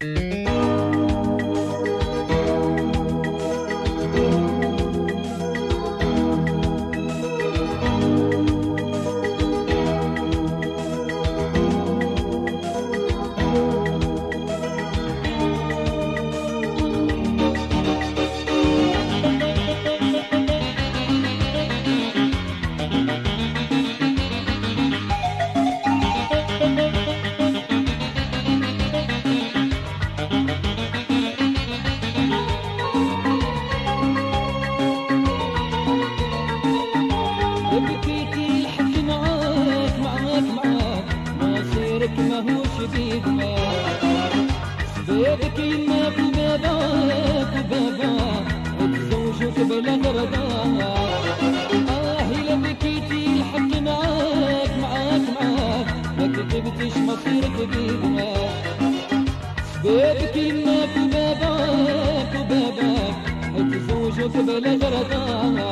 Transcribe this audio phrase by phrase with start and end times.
[0.00, 0.37] Mm-hmm.
[42.78, 43.54] حبيبنا
[45.08, 48.10] بابك يما في بابك بابا
[48.82, 50.46] وبزوجك بلا نرضى
[51.88, 55.86] آه إلا بكيتي حكي معاك معاك معاك.
[56.18, 58.32] ما كتبتش مصيرك بينا
[59.84, 62.94] بابك يما في بابك بابا
[63.58, 65.62] وبزوجك بلا نرضى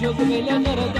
[0.00, 0.99] yo que me la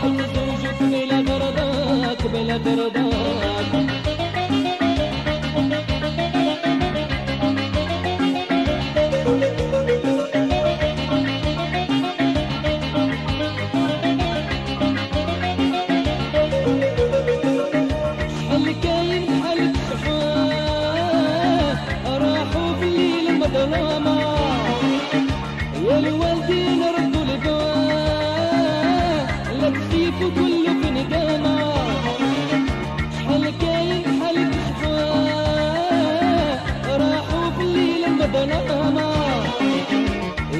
[0.00, 3.81] حط زوجك بلا دردك بلا دردك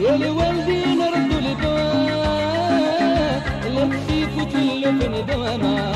[0.05, 3.43] والوالدين ردوا الدواء
[3.75, 5.93] لا تخيفوا تلفن دوانا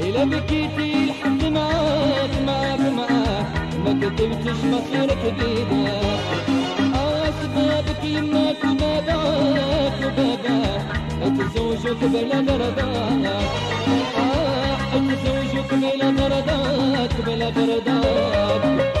[0.00, 3.46] إلا بكيتي لحد معاك معاك معاك
[3.84, 6.02] ما كتبتش مصيرك بيدك
[6.94, 10.82] أسبابك يماك وباباك وباباك
[11.38, 13.26] تزوجك بلا غرضاك
[14.18, 18.91] آه، تزوجك بلا غرضاك بلا غرضاك